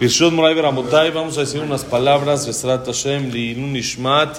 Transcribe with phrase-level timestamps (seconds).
[0.00, 4.38] Birshot Moray Beramotai, vamos a decir unas palabras, Vesrat Hashem, Liilun Ishmat,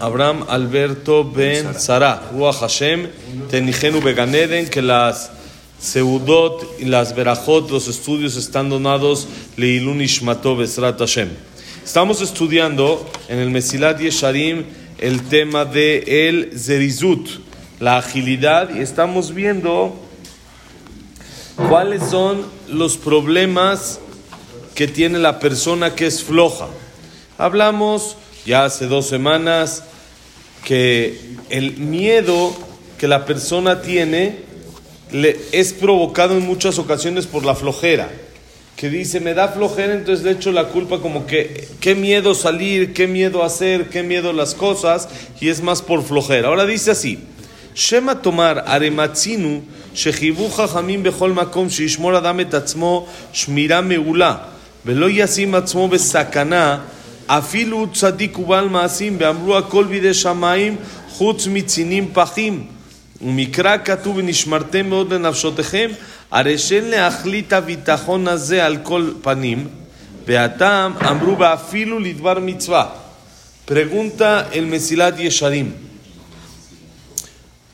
[0.00, 3.06] Abraham Alberto Ben Sara, Ruach Hashem,
[3.48, 5.30] Tenigenu Beganeden, que las
[5.78, 11.28] Seudot y las Berajot, los estudios están donados, Liilun Ishmato Vesrat Hashem.
[11.84, 14.64] Estamos estudiando en el Mesilat Yesharim
[14.98, 17.28] el tema de el Zerizut,
[17.78, 20.03] la agilidad, y estamos viendo
[21.56, 24.00] cuáles son los problemas
[24.74, 26.66] que tiene la persona que es floja.
[27.38, 29.84] Hablamos ya hace dos semanas
[30.64, 31.18] que
[31.50, 32.54] el miedo
[32.98, 34.38] que la persona tiene
[35.12, 38.10] le es provocado en muchas ocasiones por la flojera.
[38.76, 42.92] Que dice, me da flojera, entonces le echo la culpa como que, qué miedo salir,
[42.92, 45.08] qué miedo hacer, qué miedo las cosas,
[45.40, 46.48] y es más por flojera.
[46.48, 47.20] Ahora dice así,
[47.74, 49.60] Shema tomar arematzinu
[49.94, 54.36] שחייבו חכמים בכל מקום שישמור אדם את עצמו שמירה מעולה
[54.86, 56.78] ולא ישים עצמו בסכנה
[57.26, 60.76] אפילו צדיק ובעל מעשים ואמרו הכל בידי שמיים
[61.10, 62.66] חוץ מצינים פחים
[63.22, 65.90] ומקרא כתוב ונשמרתם מאוד לנפשותיכם
[66.30, 69.68] הרי שאין להחליט הביטחון הזה על כל פנים
[70.26, 72.86] והטעם אמרו ואפילו לדבר מצווה
[73.66, 75.93] Pregunta el Mesilat Yesharim.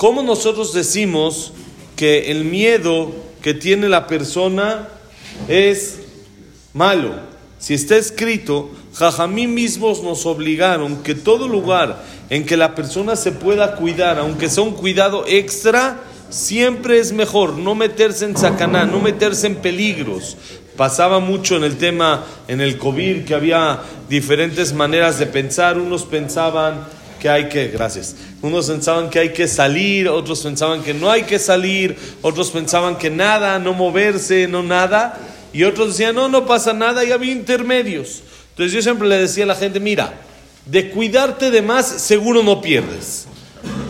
[0.01, 1.53] ¿Cómo nosotros decimos
[1.95, 3.13] que el miedo
[3.43, 4.89] que tiene la persona
[5.47, 5.99] es
[6.73, 7.11] malo.
[7.59, 13.33] Si está escrito, Jajamí mismos nos obligaron que todo lugar en que la persona se
[13.33, 19.01] pueda cuidar, aunque sea un cuidado extra, siempre es mejor no meterse en sacaná, no
[19.01, 20.39] meterse en peligros.
[20.79, 25.79] Pasaba mucho en el tema, en el COVID, que había diferentes maneras de pensar.
[25.79, 26.87] Unos pensaban
[27.21, 31.23] que hay que, gracias, unos pensaban que hay que salir, otros pensaban que no hay
[31.23, 35.17] que salir, otros pensaban que nada, no moverse, no nada,
[35.53, 38.23] y otros decían, no, no pasa nada, y había intermedios.
[38.51, 40.15] Entonces yo siempre le decía a la gente, mira,
[40.67, 43.27] de cuidarte de más, seguro no pierdes.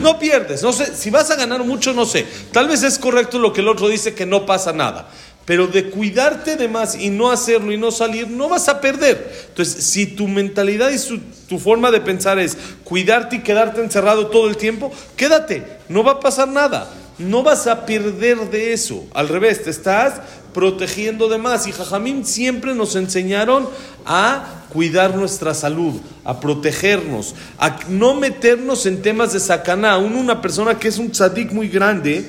[0.00, 2.26] No pierdes, no sé, si vas a ganar mucho, no sé.
[2.52, 5.08] Tal vez es correcto lo que el otro dice, que no pasa nada.
[5.50, 9.32] Pero de cuidarte de más y no hacerlo y no salir, no vas a perder.
[9.48, 11.18] Entonces, si tu mentalidad y su-
[11.48, 16.12] tu forma de pensar es cuidarte y quedarte encerrado todo el tiempo, quédate, no va
[16.12, 16.88] a pasar nada.
[17.18, 19.04] No vas a perder de eso.
[19.12, 20.20] Al revés, te estás
[20.54, 21.66] protegiendo de más.
[21.66, 23.68] Y Jajamín siempre nos enseñaron
[24.06, 25.94] a cuidar nuestra salud,
[26.24, 29.94] a protegernos, a no meternos en temas de sacaná.
[29.94, 32.24] Aún una persona que es un tzadik muy grande,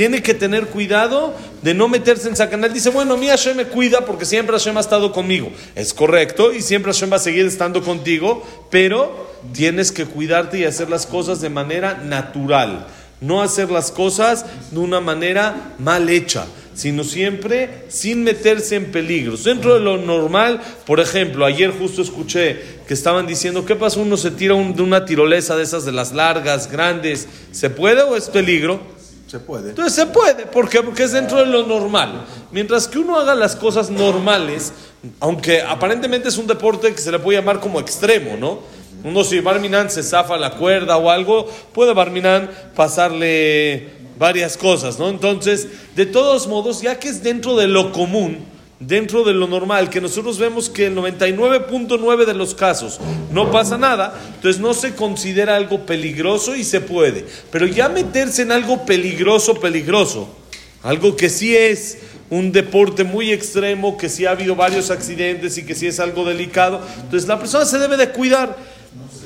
[0.00, 2.72] tiene que tener cuidado de no meterse en sacanal.
[2.72, 5.52] Dice, bueno, mi Hashem me cuida porque siempre Hashem ha estado conmigo.
[5.74, 10.64] Es correcto y siempre Hashem va a seguir estando contigo, pero tienes que cuidarte y
[10.64, 12.86] hacer las cosas de manera natural.
[13.20, 19.44] No hacer las cosas de una manera mal hecha, sino siempre sin meterse en peligros.
[19.44, 24.00] Dentro de lo normal, por ejemplo, ayer justo escuché que estaban diciendo, ¿qué pasa?
[24.00, 27.28] Uno se tira de una tirolesa de esas de las largas, grandes.
[27.52, 28.98] ¿Se puede o es peligro?
[29.30, 29.68] Se puede.
[29.68, 30.82] Entonces se puede, ¿por?
[30.82, 32.24] Porque es dentro de lo normal.
[32.50, 34.72] Mientras que uno haga las cosas normales,
[35.20, 38.58] aunque aparentemente es un deporte que se le puede llamar como extremo, ¿no?
[39.04, 45.08] Uno si Barminan se zafa la cuerda o algo, puede Barminan pasarle varias cosas, ¿no?
[45.08, 48.44] Entonces, de todos modos, ya que es dentro de lo común,
[48.80, 52.98] dentro de lo normal, que nosotros vemos que el 99.9 de los casos
[53.30, 57.26] no pasa nada, entonces no se considera algo peligroso y se puede.
[57.52, 60.34] Pero ya meterse en algo peligroso, peligroso,
[60.82, 61.98] algo que sí es
[62.30, 66.24] un deporte muy extremo, que sí ha habido varios accidentes y que sí es algo
[66.24, 68.56] delicado, entonces la persona se debe de cuidar.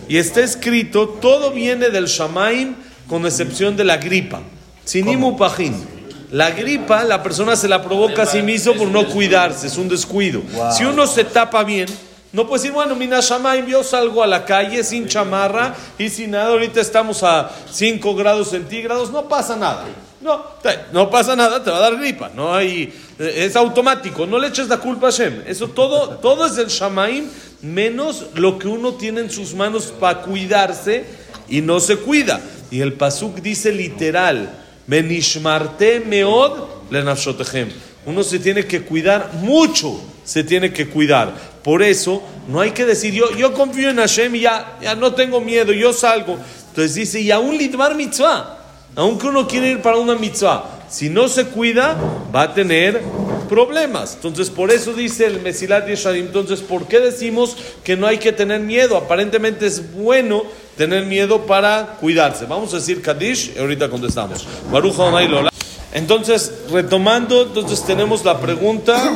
[0.09, 2.75] Y está escrito, todo viene del Shamaim
[3.09, 4.42] con excepción de la gripa.
[4.84, 5.94] Sinimu pajín.
[6.34, 9.89] La gripa, la persona se la provoca a sí mismo por no cuidarse, es un
[9.89, 10.43] descuido.
[10.77, 11.87] Si uno se tapa bien,
[12.33, 16.33] no puede decir, bueno, mina Shamaim, yo salgo a la calle sin chamarra y sin
[16.33, 19.84] nada, ahorita estamos a 5 grados centígrados, no pasa nada.
[20.21, 20.45] No,
[20.93, 22.33] no pasa nada, te va a dar gripa.
[22.34, 25.45] No hay, eh, es automático, no le eches la culpa a Hashem.
[25.47, 27.28] Eso todo, todo es del Shamaim,
[27.63, 31.04] menos lo que uno tiene en sus manos para cuidarse
[31.48, 32.41] y no se cuida.
[32.72, 36.75] Y el Pasuk dice literal, Benishmarte meod.
[38.07, 41.34] Uno se tiene que cuidar mucho, se tiene que cuidar.
[41.63, 45.15] Por eso no hay que decir, yo, yo confío en Hashem y ya, ya no
[45.15, 46.36] tengo miedo, yo salgo.
[46.69, 48.59] Entonces dice, y aún lidmar mitzvah,
[48.95, 51.97] aunque uno quiere ir para una mitzvah, si no se cuida,
[52.34, 53.01] va a tener
[53.44, 54.14] problemas.
[54.14, 56.26] Entonces, por eso dice el Mesilat Yesharim.
[56.26, 58.96] Entonces, ¿por qué decimos que no hay que tener miedo?
[58.96, 60.44] Aparentemente es bueno
[60.76, 62.46] tener miedo para cuidarse.
[62.46, 64.46] Vamos a decir Kadish y ahorita contestamos.
[65.92, 69.12] Entonces, retomando, entonces tenemos la pregunta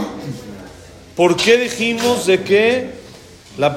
[1.19, 2.93] ¿Por qué dijimos de que
[3.59, 3.75] la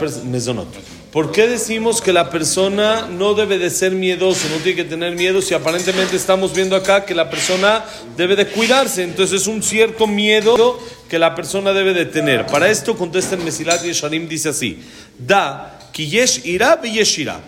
[1.12, 5.14] ¿Por qué decimos que la persona no debe de ser miedoso, no tiene que tener
[5.16, 7.84] miedo si aparentemente estamos viendo acá que la persona
[8.18, 9.02] debe de cuidarse?
[9.02, 10.78] Entonces es un cierto miedo
[11.08, 12.44] que la persona debe de tener.
[12.44, 14.78] Para esto contesta el Mesilat Yesharim, dice así,
[15.18, 17.40] Da, ki yesh ira yesh ira.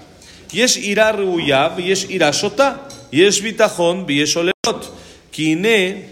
[0.51, 2.89] Yesh ira reuya yesh ira shota.
[3.11, 4.93] Yesh bitachon yesh olelot.
[5.31, 6.09] Ki ne,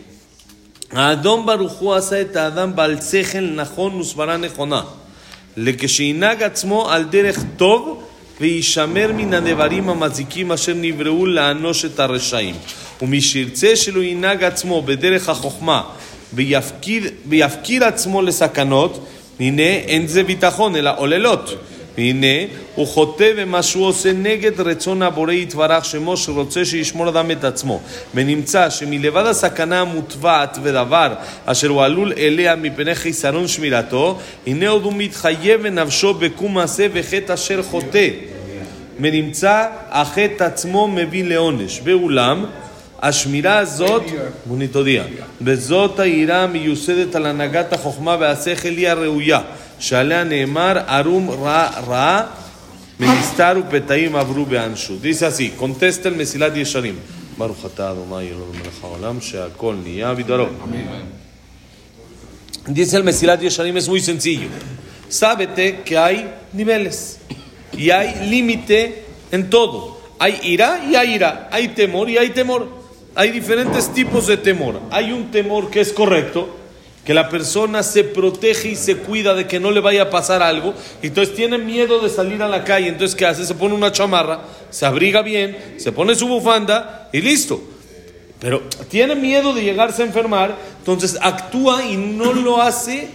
[0.92, 4.82] האדום ברוך הוא עשה את האדם בעל שכל נכון וסברה נכונה.
[5.57, 8.03] לכשינהג עצמו על דרך טוב
[8.41, 12.55] וישמר מן הדברים המזיקים אשר נבראו לאנוש את הרשעים.
[13.01, 15.81] ומי שירצה שלא ינהג עצמו בדרך החוכמה
[16.33, 19.05] ויפקיר, ויפקיר עצמו לסכנות,
[19.39, 21.55] הנה אין זה ביטחון אלא עוללות.
[21.97, 22.45] והנה,
[22.75, 27.79] הוא חוטא במה שהוא עושה נגד רצון הבורא יתברך שמו שרוצה שישמור אדם את עצמו.
[28.15, 31.13] ונמצא שמלבד הסכנה המוטבעת ודבר
[31.45, 37.33] אשר הוא עלול אליה מפני חיסרון שמירתו, הנה עוד הוא מתחייב בנפשו בקום מעשה וחטא
[37.33, 38.07] אשר חוטא.
[38.99, 41.81] ונמצא החטא עצמו מביא לעונש.
[41.83, 42.45] ואולם,
[43.02, 44.02] השמירה הזאת,
[44.46, 45.04] מוניטודיה,
[45.40, 49.40] וזאת היראה המיוסדת על הנהגת החוכמה והשכל היא הראויה.
[49.78, 52.22] שעליה נאמר, ארום רע רע,
[53.00, 54.94] מנסתר ופתאים עברו באנשו.
[55.02, 56.94] Dice así, contesta el Mesilat Yesharim.
[57.38, 60.46] ברוך אתה אדוני אלוהים מלך העולם שהכל נהיה בדברו.
[62.66, 64.48] Dice el Mesilat Yesharim es muy sencillo.
[65.08, 67.18] Sábete que hay niveles
[67.72, 70.00] y hay límite en todo.
[70.18, 72.79] Hay ira y hay ira, hay temor y hay temor.
[73.13, 74.79] Hay diferentes tipos de temor.
[74.89, 76.57] Hay un temor que es correcto,
[77.05, 80.43] que la persona se protege y se cuida de que no le vaya a pasar
[80.43, 83.45] algo, y entonces tiene miedo de salir a la calle, entonces ¿qué hace?
[83.45, 87.61] Se pone una chamarra, se abriga bien, se pone su bufanda y listo.
[88.39, 93.07] Pero tiene miedo de llegarse a enfermar, entonces actúa y no lo hace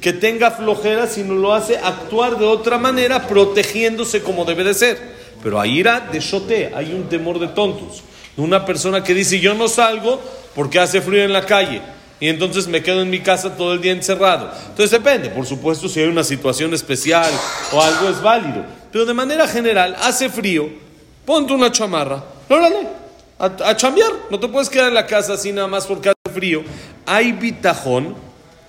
[0.00, 4.98] que tenga flojera, sino lo hace actuar de otra manera, protegiéndose como debe de ser.
[5.42, 8.02] Pero ahí era de chote, hay un temor de tontos.
[8.40, 10.20] Una persona que dice yo no salgo
[10.54, 11.82] porque hace frío en la calle
[12.20, 14.52] y entonces me quedo en mi casa todo el día encerrado.
[14.68, 17.32] Entonces depende, por supuesto, si hay una situación especial
[17.72, 18.64] o algo es válido.
[18.92, 20.68] Pero de manera general, hace frío,
[21.24, 22.86] ponte una chamarra, órale,
[23.38, 24.12] a, a chambear.
[24.30, 26.62] No te puedes quedar en la casa así nada más porque hace frío.
[27.06, 28.14] Hay bitajón,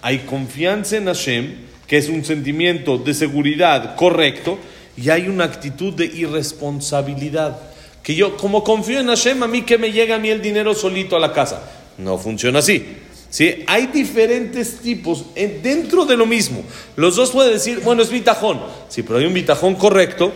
[0.01, 1.55] hay confianza en Hashem,
[1.87, 4.57] que es un sentimiento de seguridad correcto,
[4.95, 7.70] y hay una actitud de irresponsabilidad.
[8.03, 10.73] Que yo, como confío en Hashem, a mí que me llega a mí el dinero
[10.73, 11.61] solito a la casa.
[11.97, 12.97] No funciona así.
[13.29, 13.63] ¿Sí?
[13.67, 16.63] Hay diferentes tipos dentro de lo mismo.
[16.97, 18.61] Los dos pueden decir, bueno, es bitajón.
[18.89, 20.33] Sí, pero hay un bitajón correcto,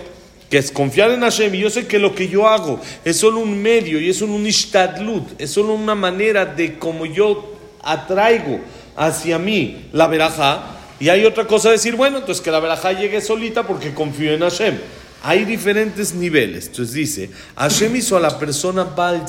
[0.50, 1.54] que es confiar en Hashem.
[1.56, 4.34] Y yo sé que lo que yo hago es solo un medio y es solo
[4.34, 7.54] un ishtadlut, es solo una manera de como yo
[7.84, 8.62] atraigo
[8.96, 10.78] hacia mí la verajá.
[10.98, 14.32] Y hay otra cosa de decir, bueno, entonces que la verajá llegue solita porque confío
[14.34, 14.78] en Hashem.
[15.27, 16.68] Hay diferentes niveles.
[16.68, 19.25] Entonces dice, Hashem hizo a la persona Baal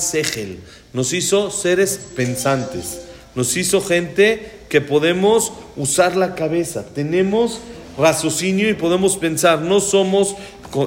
[0.93, 3.01] nos hizo seres pensantes.
[3.33, 7.61] Nos hizo gente que podemos usar la cabeza, tenemos
[7.97, 10.35] raciocinio y podemos pensar, no somos,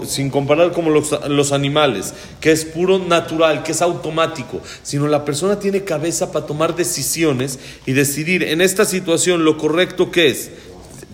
[0.06, 5.24] sin comparar como los, los, animales, que es puro natural, que es automático, sino la
[5.24, 10.50] persona tiene cabeza para tomar decisiones y decidir en esta situación lo correcto que es,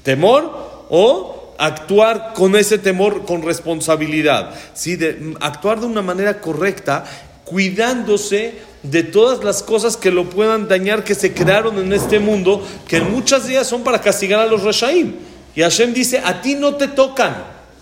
[0.03, 4.97] temor o actuar con ese temor con responsabilidad, ¿sí?
[4.97, 7.05] de, actuar de una manera correcta,
[7.45, 12.67] cuidándose de todas las cosas que lo puedan dañar, que se crearon en este mundo,
[12.87, 15.15] que en muchas días son para castigar a los Reshaim.
[15.55, 17.35] Y Hashem dice, a ti no te tocan,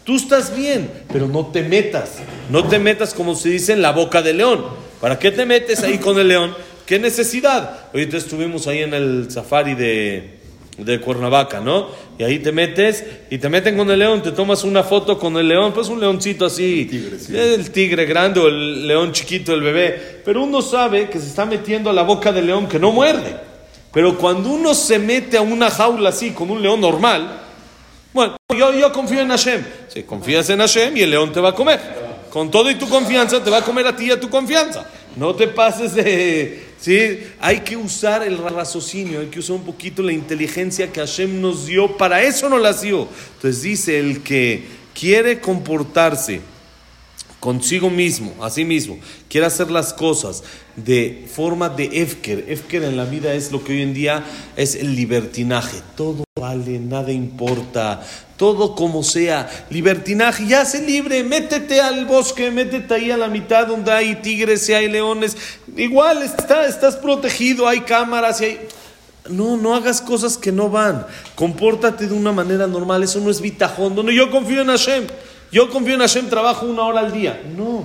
[0.04, 2.18] tú estás bien, pero no te metas,
[2.50, 4.64] no te metas como se dice en la boca del león.
[5.00, 6.54] ¿Para qué te metes ahí con el león?
[6.86, 7.88] ¿Qué necesidad?
[7.92, 10.43] Ahorita estuvimos ahí en el safari de,
[10.78, 11.88] de Cuernavaca, ¿no?
[12.18, 15.36] Y ahí te metes y te meten con el león, te tomas una foto con
[15.36, 16.88] el león, pues un leoncito así,
[17.32, 21.46] el tigre grande o el león chiquito, el bebé, pero uno sabe que se está
[21.46, 23.36] metiendo a la boca del león que no muerde.
[23.92, 27.40] Pero cuando uno se mete a una jaula así con un león normal,
[28.12, 29.64] bueno, yo, yo confío en Hashem.
[29.88, 31.80] Si confías en Hashem y el león te va a comer.
[32.30, 34.84] Con todo y tu confianza te va a comer a ti y a tu confianza.
[35.16, 37.20] No te pases de, ¿sí?
[37.40, 41.66] Hay que usar el raciocinio, hay que usar un poquito la inteligencia que Hashem nos
[41.66, 43.08] dio, para eso nos la dio.
[43.36, 46.40] Entonces dice, el que quiere comportarse
[47.38, 50.42] consigo mismo, a sí mismo, quiere hacer las cosas
[50.76, 52.46] de forma de Efker.
[52.48, 54.24] Efker en la vida es lo que hoy en día
[54.56, 55.82] es el libertinaje.
[55.96, 58.02] Todo vale, nada importa,
[58.36, 59.48] todo como sea.
[59.70, 64.68] Libertinaje, ya se libre, métete al bosque, métete ahí a la mitad donde hay tigres
[64.68, 65.38] y hay leones.
[65.74, 68.68] Igual está, estás protegido, hay cámaras y hay...
[69.30, 71.06] No, no hagas cosas que no van.
[71.34, 73.02] Compórtate de una manera normal.
[73.02, 73.94] Eso no es bitajón.
[73.94, 75.06] No, no, yo confío en Hashem.
[75.50, 77.42] Yo confío en Hashem, trabajo una hora al día.
[77.56, 77.84] No,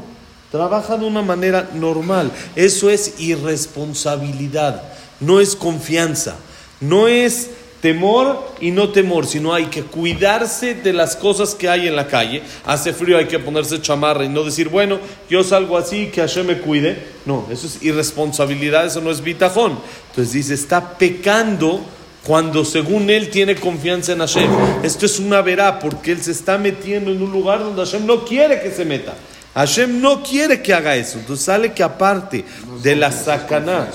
[0.51, 2.30] trabaja de una manera normal.
[2.58, 4.84] Eso es irresponsabilidad.
[5.22, 6.36] No es confianza.
[6.82, 11.88] No es temor y no temor, sino hay que cuidarse de las cosas que hay
[11.88, 12.43] en la calle.
[12.65, 16.48] Hace frío, hay que ponerse chamarra y no decir, bueno, yo salgo así, que Hashem
[16.48, 16.98] me cuide.
[17.25, 19.79] No, eso es irresponsabilidad, eso no es bitajón.
[20.09, 21.81] Entonces dice, está pecando
[22.25, 24.50] cuando según él tiene confianza en Hashem.
[24.83, 28.25] Esto es una verá porque él se está metiendo en un lugar donde Hashem no
[28.25, 29.15] quiere que se meta.
[29.55, 31.17] Hashem no quiere que haga eso.
[31.19, 32.45] Entonces sale que aparte
[32.83, 33.89] de la sacaná,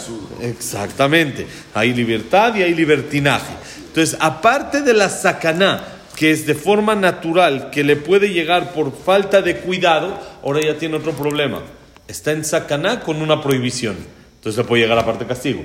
[0.48, 3.52] exactamente, hay libertad y hay libertinaje.
[3.86, 5.84] Entonces, aparte de la sacaná,
[6.16, 10.78] que es de forma natural, que le puede llegar por falta de cuidado, ahora ya
[10.78, 11.62] tiene otro problema.
[12.06, 13.96] Está en sacaná con una prohibición.
[14.36, 15.64] Entonces le puede llegar a parte castigo.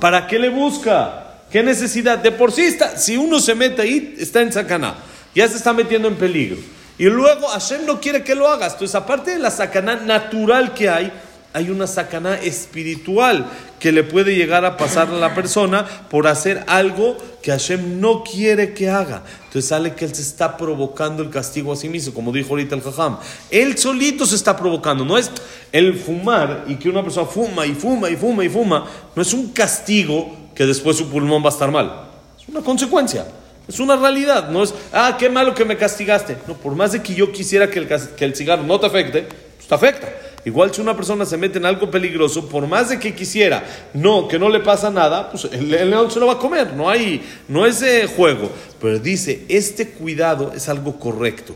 [0.00, 1.40] ¿Para qué le busca?
[1.50, 2.18] ¿Qué necesidad?
[2.18, 4.94] De por sí está, si uno se mete ahí, está en sacaná.
[5.34, 6.58] Ya se está metiendo en peligro.
[6.98, 8.74] Y luego Hashem no quiere que lo hagas.
[8.74, 11.12] Entonces, aparte de la sacaná natural que hay,
[11.52, 13.46] hay una sacaná espiritual
[13.78, 18.22] que le puede llegar a pasar a la persona por hacer algo que Hashem no
[18.22, 19.22] quiere que haga.
[19.44, 22.74] Entonces sale que él se está provocando el castigo a sí mismo, como dijo ahorita
[22.74, 23.18] el Jajam.
[23.50, 25.30] Él solito se está provocando, no es
[25.72, 29.32] el fumar y que una persona fuma y fuma y fuma y fuma, no es
[29.32, 32.08] un castigo que después su pulmón va a estar mal.
[32.40, 33.26] Es una consecuencia.
[33.68, 36.36] Es una realidad, no es, ah, qué malo que me castigaste.
[36.48, 39.22] No, por más de que yo quisiera que el, que el cigarro no te afecte,
[39.56, 40.08] pues te afecta.
[40.44, 44.26] Igual si una persona se mete en algo peligroso, por más de que quisiera, no,
[44.26, 47.22] que no le pasa nada, pues el, león se lo va a comer, no hay,
[47.46, 48.50] no es de juego.
[48.80, 51.54] Pero dice, este cuidado es algo correcto.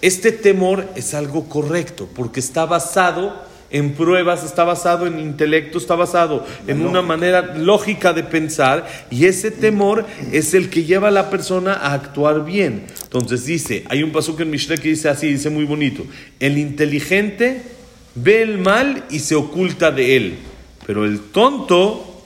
[0.00, 5.96] Este temor es algo correcto, porque está basado en pruebas, está basado en intelecto, está
[5.96, 11.10] basado en una manera lógica de pensar y ese temor es el que lleva a
[11.10, 12.84] la persona a actuar bien.
[13.02, 16.04] Entonces dice, hay un paso en Mishle que dice así, dice muy bonito,
[16.38, 17.62] el inteligente
[18.14, 20.38] ve el mal y se oculta de él.
[20.86, 22.24] Pero el tonto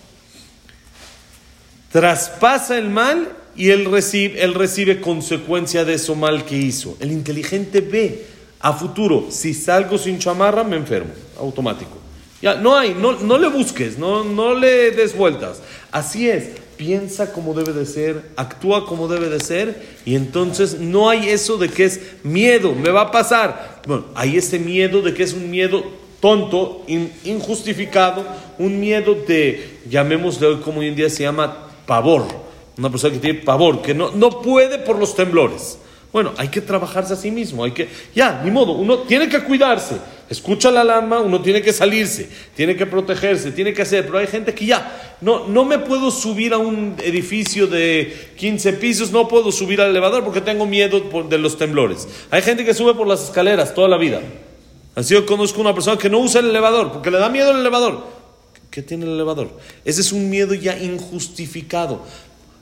[1.92, 6.96] traspasa el mal y él recibe, él recibe consecuencia de eso mal que hizo.
[7.00, 8.26] El inteligente ve
[8.60, 11.98] a futuro, si salgo sin chamarra me enfermo, automático.
[12.42, 15.62] Ya, no hay, no, no le busques, no, no le des vueltas.
[15.90, 21.08] Así es, piensa como debe de ser, actúa como debe de ser, y entonces no
[21.08, 23.82] hay eso de que es miedo, me va a pasar.
[23.86, 25.84] Bueno, hay ese miedo de que es un miedo
[26.20, 26.84] tonto,
[27.24, 28.24] injustificado,
[28.58, 32.24] un miedo de, llamémosle hoy como hoy en día se llama pavor.
[32.78, 35.78] Una persona que tiene pavor, que no, no puede por los temblores.
[36.12, 39.42] Bueno, hay que trabajarse a sí mismo, hay que, ya, ni modo, uno tiene que
[39.44, 39.96] cuidarse,
[40.28, 44.26] escucha la alarma, uno tiene que salirse, tiene que protegerse, tiene que hacer, pero hay
[44.26, 49.28] gente que ya, no, no me puedo subir a un edificio de 15 pisos, no
[49.28, 52.08] puedo subir al elevador porque tengo miedo de los temblores.
[52.30, 54.20] Hay gente que sube por las escaleras toda la vida.
[54.94, 57.58] Así yo conozco una persona que no usa el elevador porque le da miedo el
[57.58, 58.06] elevador.
[58.70, 59.50] ¿Qué tiene el elevador?
[59.84, 62.02] Ese es un miedo ya injustificado.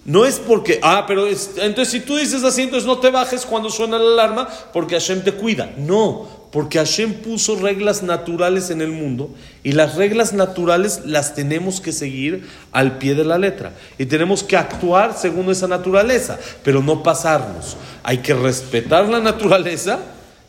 [0.05, 3.71] No es porque, ah, pero entonces si tú dices así, entonces no te bajes cuando
[3.71, 5.73] suena la alarma porque Hashem te cuida.
[5.79, 9.29] No, porque Hashem puso reglas naturales en el mundo
[9.65, 14.45] y las reglas naturales las tenemos que seguir al pie de la letra y tenemos
[14.45, 17.77] que actuar según esa naturaleza, pero no pasarnos.
[18.05, 19.99] Hay que respetar la naturaleza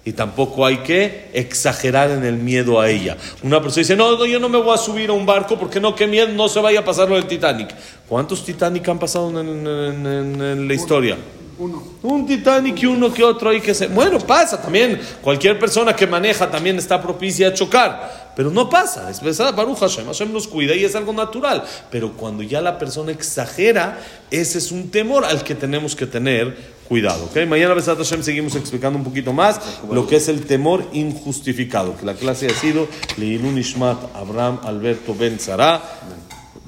[0.06, 3.18] y tampoco hay que exagerar en el miedo a ella.
[3.42, 5.80] Una persona dice, no, no, yo no me voy a subir a un barco porque
[5.80, 7.74] no, qué miedo, no se vaya a pasar lo del Titanic.
[8.08, 11.18] ¿Cuántos Titanic han pasado en, la historia?
[11.58, 13.88] Un Titanic y uno que otro ahí que se...
[13.88, 15.00] Bueno, pasa también.
[15.22, 18.34] Cualquier persona que maneja también está propicia a chocar.
[18.36, 19.10] Pero no pasa.
[19.10, 20.06] Es verdad, Baruch Hashem.
[20.06, 21.64] Hashem nos cuida y es algo natural.
[21.90, 26.76] Pero cuando ya la persona exagera, ese es un temor al que tenemos que tener
[26.88, 27.26] cuidado.
[27.26, 27.46] ¿okay?
[27.46, 29.60] Mañana, Besat Hashem, seguimos explicando un poquito más
[29.90, 31.96] lo que es el temor injustificado.
[31.98, 35.82] Que la clase ha sido Leilun Ishmat Abraham Alberto Ben Zara.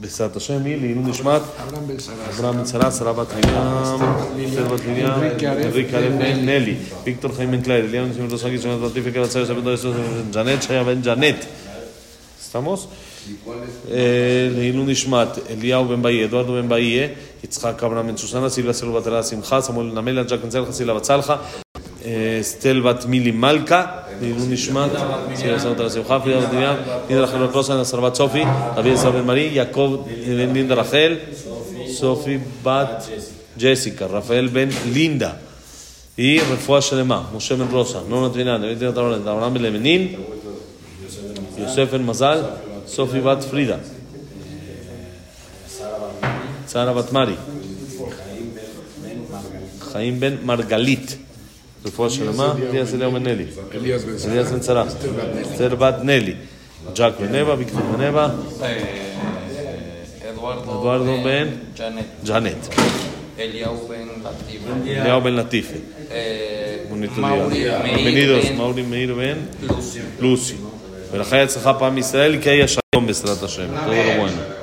[0.01, 3.44] בעזרת השם היא לעילוי נשמת אברהם בן שרה, שרה בת הים,
[4.56, 9.08] שרה בת מרים, בן נלי, ויקטור חיים בן קלייר, אליהו נשמת ראש הגיל, שמעת בנטיף,
[9.08, 9.86] יקר הצעיר, שבן דורש,
[10.32, 11.46] ג'נט, שהיה בן ג'נט.
[12.44, 12.88] סתמוס?
[13.92, 17.08] אה, לעילוי נשמת אליהו בן באי, אדוארדו בן באי,
[17.44, 21.00] יצחק אברהם בן שושנה, סילבה סילבה בתלה שמחה, סמואל נמלה, ג'ק בן צלחה, סילבה
[22.06, 23.86] אה, סטל בת מילי מלכה.
[24.21, 24.91] לעילון נשמת,
[25.35, 26.76] סילבה סילבה בתלה שמחה, פרידה בת עניין,
[27.09, 28.43] לינדה רחל בת קלוסה, נסר בת סופי,
[28.79, 31.17] אבי עשר בן מרי, יעקב בן לינדה רחל,
[31.93, 33.09] סופי בת
[33.59, 35.33] ג'סיקה, רפאל בן לינדה.
[36.19, 40.14] y רפואה שלמה, משה בן רוסה, נונה טרינה, דוד תרינה טרולנד, אברהם בן למנין,
[41.59, 42.43] יוסף בן מזל,
[42.87, 43.76] סופי בת פרידה.
[46.73, 47.37] Sara Batmari.
[49.93, 51.25] Jaim Ben Margalit.
[51.88, 53.46] רפואה שלמה, אליאז אליהו בן נלי.
[53.74, 54.88] אליעז בן צלח.
[55.41, 56.34] אסתר בת נלי.
[56.96, 58.29] ג'אק ונבה, ויקטור ונבה.
[60.63, 61.48] אדוארדו בן
[62.25, 62.67] ג'אנט.
[63.39, 65.74] אליהו בן לטיפה.
[66.12, 66.77] אה,
[68.03, 69.38] בנידוס, מאורי מאיר בן
[70.20, 70.56] לוסי.
[71.12, 73.75] ולכן יצחה פעם ישראל, כי ישע היום בעזרת השם.
[73.75, 74.24] אה, תודה רבה.
[74.24, 74.57] אה,